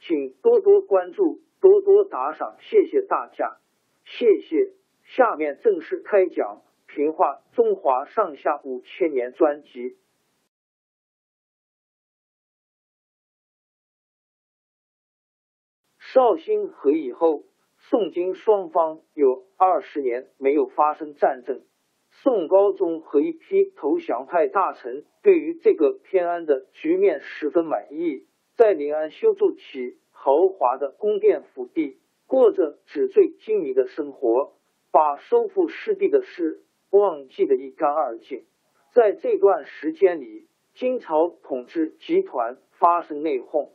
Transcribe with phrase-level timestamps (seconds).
[0.00, 3.58] 请多多关注，多多打赏，谢谢大家，
[4.04, 4.72] 谢谢。
[5.04, 6.62] 下面正式开讲
[6.94, 9.96] 《评话中华上下五千年》专辑。
[15.98, 17.44] 绍兴和以后，
[17.76, 21.62] 宋金双方有二十年没有发生战争。
[22.10, 28.26] 宋高宗和一批投降派大臣对于这个偏安的局面十分满意。
[28.60, 34.52] 在临安修筑起豪华的宫殿府邸，过着纸醉金迷的生活，
[34.92, 38.44] 把收复失地的事忘记得一干二净。
[38.92, 43.70] 在这段时间里，金朝统治集团发生内讧，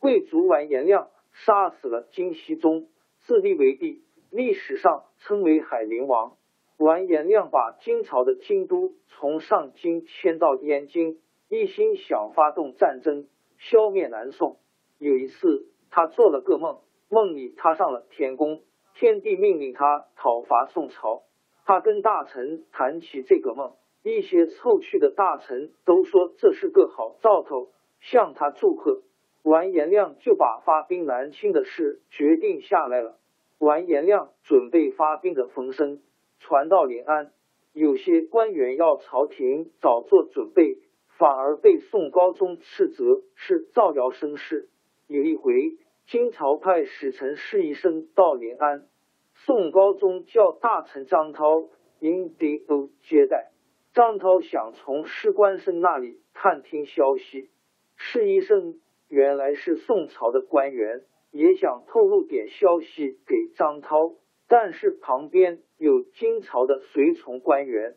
[0.00, 2.88] 贵族完颜亮杀死了金熙宗，
[3.20, 6.36] 自立为帝，历史上称为海陵王。
[6.76, 13.28] 完颜亮把金朝的京都从上京迁到燕京，一心想发动战争。
[13.70, 14.58] 消灭南宋。
[14.98, 18.60] 有一次，他做了个梦，梦里他上了天宫，
[18.94, 21.22] 天帝命令他讨伐宋朝。
[21.64, 27.70] 他跟大臣谈起这个梦，一些凑趣的大臣都说这是个好兆头，
[28.00, 29.02] 向他祝贺。
[29.42, 33.18] 完颜亮就把发兵南侵的事决定下来了。
[33.58, 36.02] 完颜亮准备发兵的风声
[36.38, 37.32] 传到临安，
[37.72, 40.78] 有些官员要朝廷早做准备。
[41.16, 44.68] 反而被宋高宗斥责是造谣生事。
[45.06, 45.76] 有一回，
[46.06, 48.88] 金朝派使臣施一生到临安，
[49.34, 51.68] 宋高宗叫大臣张涛
[52.00, 53.52] 迎帝都接待。
[53.92, 57.48] 张涛想从施官生那里探听消息。
[57.96, 64.16] 施一生原来是宋朝的官员，也想透露点消息给张涛，
[64.48, 67.94] 但是旁边有金朝的随从官员，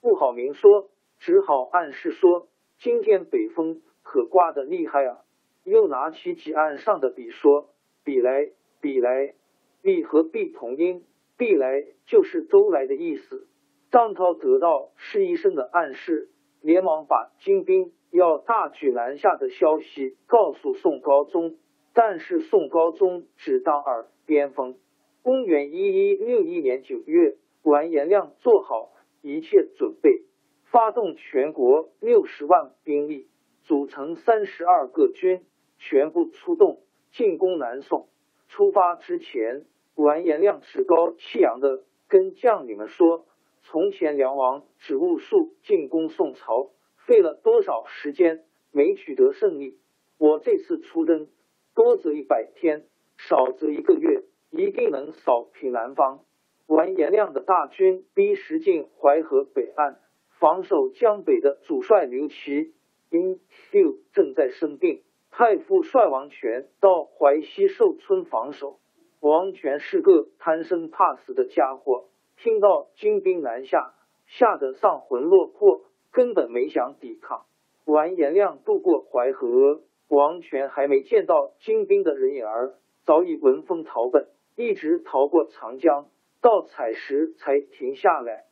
[0.00, 0.88] 不好明说，
[1.18, 2.46] 只好暗示说。
[2.82, 5.18] 今天北风可刮得厉害啊！
[5.64, 7.68] 又拿起几案上的笔说
[8.04, 9.34] ：“笔来，笔来，
[9.82, 11.04] 笔和笔同音，
[11.36, 13.46] 笔来就是都来的意思。”
[13.92, 16.30] 张涛得到施医生的暗示，
[16.62, 21.58] 连忙把金兵要大举南下的消息告诉宋高宗，
[21.92, 24.78] 但是宋高宗只当耳边风。
[25.20, 28.90] 公元一一六一年九月，完颜亮做好
[29.20, 30.22] 一切准备。
[30.70, 33.28] 发动全国六十万兵力，
[33.64, 35.44] 组成三十二个军，
[35.78, 38.08] 全部出动进攻南宋。
[38.48, 39.64] 出发之前，
[39.96, 43.26] 完颜亮趾高气扬的跟将领们说
[43.64, 46.70] ：“从前梁王只务术进攻宋朝，
[47.04, 49.76] 费了多少时间没取得胜利？
[50.18, 51.26] 我这次出征，
[51.74, 52.86] 多则一百天，
[53.16, 56.20] 少则一个月，一定能扫平南方。”
[56.68, 59.98] 完颜亮的大军逼实进淮河北岸。
[60.40, 62.72] 防守江北的主帅刘琦
[63.10, 63.38] 因
[63.72, 68.78] 六正在生病，太傅帅王权到淮西寿春防守。
[69.20, 72.08] 王权是个贪生怕死的家伙，
[72.38, 73.92] 听到金兵南下，
[74.24, 77.44] 吓得丧魂落魄，根本没想抵抗。
[77.84, 84.26] 完颜亮渡过淮河，王权还没见到金兵的人影儿，早已闻风逃奔，
[84.56, 86.06] 一直逃过长江，
[86.40, 88.46] 到采石才停下来。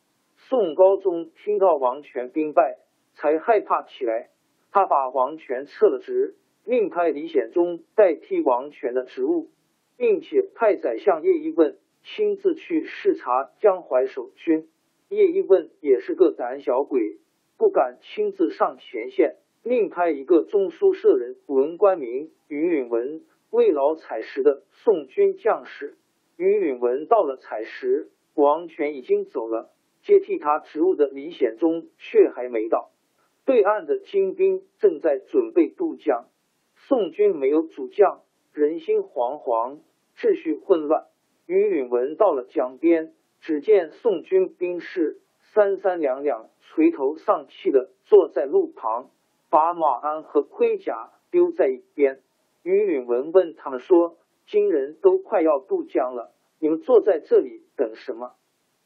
[0.49, 2.79] 宋高宗听到王权兵败，
[3.13, 4.31] 才害怕起来。
[4.71, 9.51] 他把王权撤了职，另派李显忠代替王权的职务。
[9.99, 14.69] 并且派宰相叶一问亲自去视察江淮守军。
[15.09, 17.17] 叶一问也是个胆小鬼，
[17.57, 25.97] 不敢亲自上前线，另派一个中书舍人文官明于允文为老采石的宋军将士。
[26.37, 29.69] 于允文到了采石，王权已经走了，
[30.01, 32.91] 接替他职务的李显忠却还没到。
[33.45, 36.27] 对岸的金兵正在准备渡江，
[36.75, 38.21] 宋军没有主将，
[38.53, 39.79] 人心惶惶，
[40.17, 41.05] 秩序混乱。
[41.45, 43.13] 于允文到了江边。
[43.41, 45.21] 只见宋军兵士
[45.53, 49.11] 三三两两垂头丧气的坐在路旁，
[49.49, 52.19] 把马鞍和盔甲丢在一边。
[52.63, 58.33] 于允文问他们说：“金人都快要渡江了，你们坐在这里等什么？”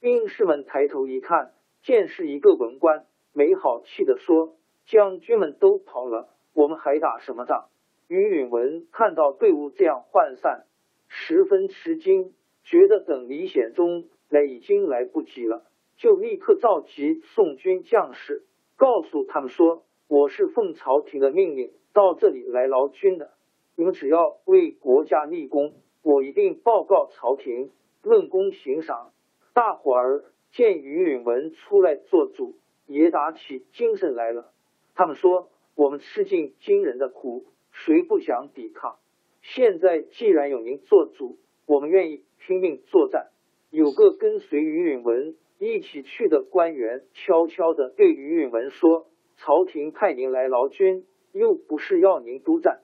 [0.03, 7.69] 兵士们抬头一看，见是一个文官，没好气的说：“将军们都跑了，我们还打什么仗？”
[8.09, 10.65] 于允文看到队伍这样涣散，
[11.07, 12.33] 十分吃惊，
[12.65, 14.09] 觉得等李显忠。
[14.27, 15.63] 来已经来不及了，
[15.95, 18.43] 就立刻召集宋军将士，
[18.75, 23.31] 告诉他们说：“我是奉朝廷的命令到这里来劳军的，
[23.77, 27.71] 你们只要为国家立功，我一定报告朝廷，
[28.01, 29.13] 论功行赏。”
[29.53, 32.55] 大伙儿见于允文出来做主，
[32.87, 34.51] 也打起精神来了。
[34.95, 38.97] 他们说：“我们吃尽金人的苦，谁不想抵抗？
[39.41, 43.29] 现在既然有您做主，我们愿意拼命作战。”
[43.69, 49.07] 有个跟随于允文一起去的官员，悄悄的对于允文说
[49.37, 52.81] ：“朝廷派您来劳军，又不是要您督战。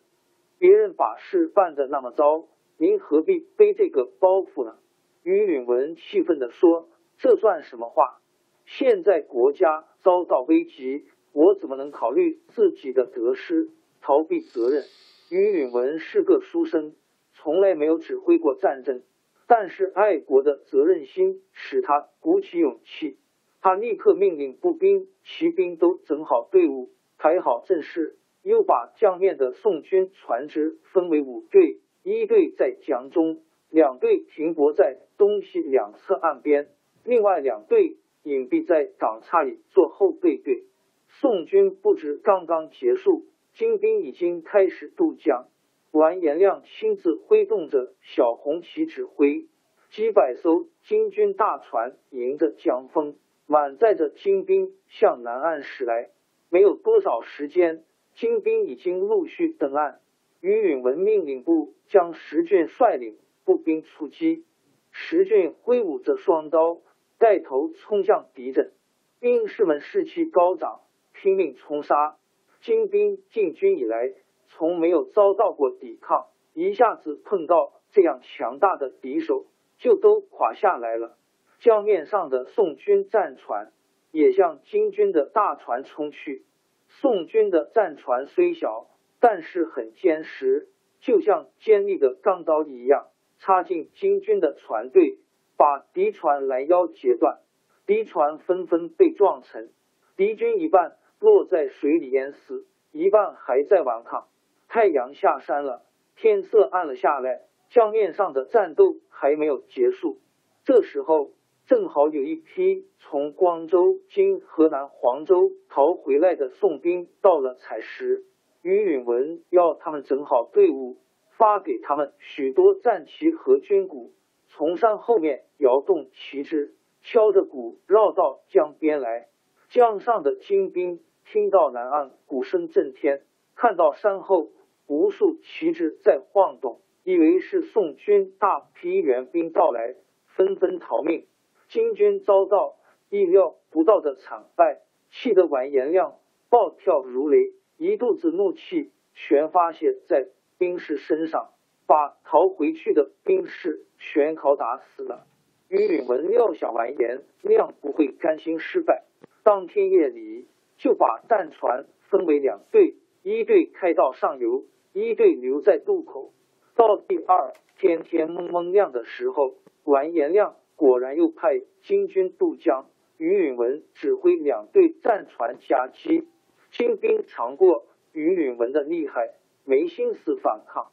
[0.58, 4.78] 别人把事办的那么糟，您何必背这个包袱呢？”
[5.24, 6.90] 于允文气愤的说
[7.20, 8.20] ：“这算什么话？
[8.66, 13.70] 现在国家遭到危急，我怎么能考虑自己的得失，
[14.02, 14.84] 逃避责任？”
[15.30, 16.96] 于允文是个书生，
[17.34, 19.04] 从来没有指挥过战争。
[19.48, 23.18] 但是爱国的责任心使他鼓起勇气，
[23.62, 36.70] 他立刻命令步兵、骑兵都整好队伍，排好阵势，又把江面的宋军船只分为五队，一队在江中，两队停泊在东西两侧岸边，
[37.04, 40.66] 另外两队隐蔽在港岔里做后备队。
[41.08, 45.48] 宋军布置刚刚结束，金兵已经开始渡江。
[45.92, 49.48] 完颜亮亲自挥动着小红旗指挥，
[49.90, 53.16] 几百艘金军大船迎着江风，
[53.48, 56.10] 满载着金兵向南岸驶来。
[56.52, 57.84] 没有多少时间，
[58.14, 60.00] 金兵已经陆续登岸。
[60.42, 63.18] 于允文命令部将石俊率领
[63.50, 64.46] 步兵出击，
[64.92, 66.82] 石俊挥舞着双刀，
[67.18, 68.74] 带头冲向敌阵。
[69.20, 70.82] 兵士们士气高涨，
[71.14, 72.18] 拼命冲杀。
[72.62, 74.14] 金兵进军以来。
[74.52, 79.46] 从没有遭到过抵抗，一下子碰到这样强大的敌手，
[79.80, 81.18] 就都垮下来了。
[81.60, 83.72] 江面上的宋军战船
[84.12, 86.46] 也向金军的大船冲去。
[86.88, 88.88] 宋军的战船虽小，
[89.20, 90.70] 但是很坚实，
[91.00, 93.09] 就像尖利的钢刀一样，
[93.40, 95.18] 插进金军的船队，
[95.58, 97.40] 把敌船拦腰截断。
[97.86, 99.72] 敌船纷纷被撞沉，
[100.16, 104.28] 敌军一半落在水里淹死，一半还在顽抗。
[104.68, 105.82] 太阳下山了，
[106.16, 110.20] 天色暗了下来，江面上的战斗还没有结束。
[110.64, 111.32] 这时候，
[111.66, 118.24] 正好有一批从光州（经河南黄州）逃回来的宋兵到了采石。
[118.62, 120.98] 于允文要他们整好队伍，
[121.40, 124.12] 发给他们许多战旗和军鼓，
[124.50, 129.30] 从山后面摇动旗帜，敲着鼓绕到江边来。
[129.70, 133.24] 江上的金兵听到南岸鼓声震天，
[133.56, 134.52] 看到山后。
[134.92, 139.94] 无数旗帜在晃动，以为是宋军大批援兵到来，
[140.26, 141.28] 纷纷逃命。
[141.68, 142.76] 金军遭到
[143.12, 144.82] 意料不到的惨败，
[145.12, 146.16] 气得完颜亮
[146.50, 150.30] 暴跳如雷，一肚子怒气全发泄在
[150.60, 151.50] 兵士身上，
[151.88, 155.26] 把逃回去的兵士全拷打死了。
[155.70, 159.06] 于允文料想完颜亮不会甘心失败，
[159.44, 160.48] 当天夜里
[160.78, 164.66] 就把战船分为两队，一队开到上游。
[164.92, 166.34] 一队留在渡口，
[166.76, 176.28] 到第二天天蒙蒙亮的时候，完颜亮果然又派金军渡江，于允文指挥两队战船夹击。
[176.72, 179.30] 金兵尝过于允文的厉害，
[179.66, 180.92] 没心思反抗。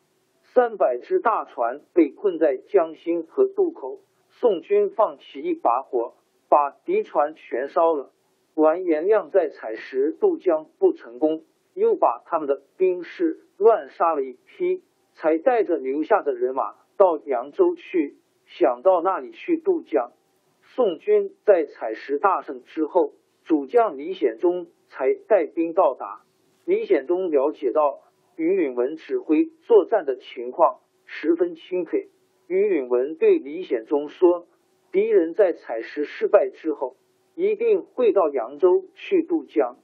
[0.54, 6.14] 三百只大船被困在江心和渡口，宋军放起一把火，
[6.48, 8.12] 把敌船全烧了。
[8.54, 11.44] 完颜亮在采石渡江不成功，
[11.74, 13.40] 又把他们的兵士。
[13.58, 14.82] 乱杀了一批，
[15.14, 20.12] 才带着留下的人马到扬州去，想到那里去渡江。
[20.60, 26.20] 宋军在采石大胜之后，主将李显忠才带兵到达。
[26.66, 28.00] 李显忠了解到
[28.36, 32.08] 于允文指挥作战的情况，十分钦佩。
[32.46, 34.46] 于允文对李显忠说
[34.92, 36.96] ：“敌人在采石失败之后，
[37.34, 39.78] 一定会到扬州去渡江。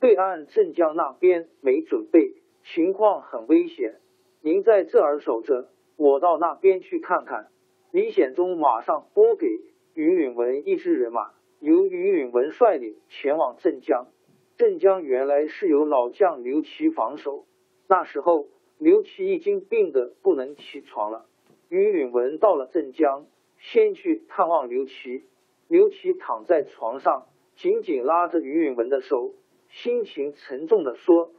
[0.00, 2.32] 对岸镇江那边没准备，
[2.64, 4.00] 情况很危险。
[4.40, 7.48] 您在这儿守着，我到那边去看看。”
[7.92, 9.46] 李显忠马上拨给。
[9.94, 14.06] 于允文一支人马由于允文率领前往镇江。
[14.56, 17.44] 镇江原来是由老将刘琦防守。
[17.92, 21.26] 那时候刘琦已经病得不能起床了。
[21.68, 23.26] 于允文到了镇江，
[23.58, 25.24] 先去探望刘琦。
[25.68, 29.34] 刘琦躺在床上，紧紧拉着于允文的手，
[29.68, 31.32] 心情沉重的说：“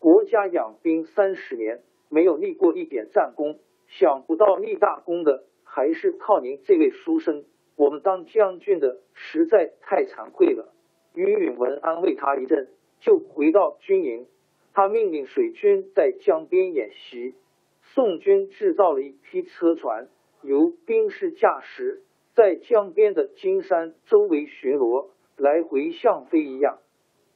[0.00, 7.44] 国家养兵三十年，没有立过一点战功，想不到立大功的还是靠您这位书生。”
[7.78, 10.74] 我们当将军的实在太惭愧了。
[11.14, 14.26] 于允文安慰他一阵，就回到军营。
[14.72, 17.34] 他命令水军在江边演习。
[17.82, 20.08] 宋军制造了一批车船，
[20.42, 22.02] 由兵士驾驶，
[22.34, 26.78] 在江边的金山周围巡逻，来回像飞一样。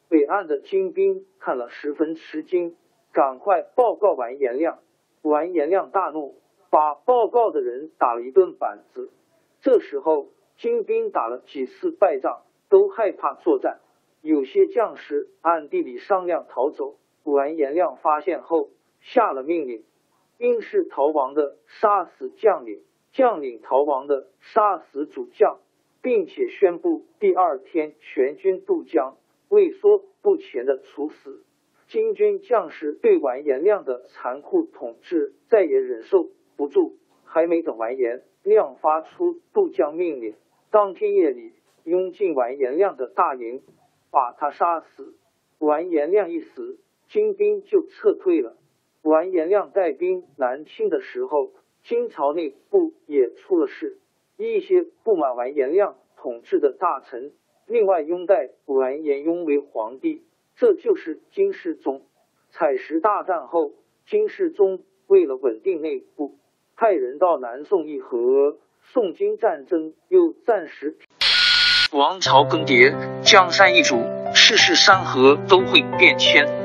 [0.08, 2.76] 北岸的金兵看了十分吃惊，
[3.12, 4.78] 赶快报告完颜亮。
[5.22, 6.36] 完颜亮大怒，
[6.70, 9.10] 把报告的人打了一顿板子。
[9.60, 13.80] 这时候，金兵打了几次败仗，都害怕作战。
[14.20, 16.96] 有些将士暗地里商量逃走。
[17.32, 19.84] 完颜亮发现后，下了命令：
[20.38, 25.58] 应是逃亡的杀死将领，将领逃亡的杀死主将，
[26.02, 29.16] 并且宣布第二天全军渡江，
[29.48, 31.42] 畏缩不前的处死。
[31.88, 38.22] 金军将士对完颜亮的残酷统治再也忍受不住，还没等完颜。
[38.42, 40.34] 亮发出渡江命令，
[40.70, 41.52] 当天夜里
[41.84, 43.62] 拥进完颜亮的大营，
[44.10, 45.14] 把他杀死。
[45.58, 46.78] 完颜亮一死，
[47.08, 48.56] 金兵就撤退了。
[49.02, 51.52] 完颜亮带兵南侵的时候，
[51.84, 53.98] 金朝内部也出了事，
[54.36, 57.32] 一些不满完颜亮统治的大臣，
[57.66, 60.22] 另外拥戴完颜雍为皇帝，
[60.56, 62.02] 这就是金世宗。
[62.50, 63.72] 采石大战后，
[64.06, 66.38] 金世宗为了稳定内部。
[66.76, 70.96] 派人到南宋议和，宋金战争又暂时。
[71.92, 72.92] 王朝更迭，
[73.22, 73.96] 江山易主，
[74.34, 76.63] 世事山河都会变迁。